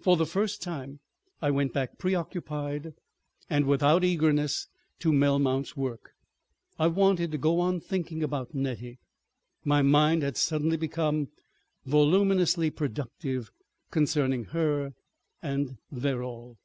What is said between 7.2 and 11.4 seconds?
to go on thinking about Nettie; my mind had suddenly become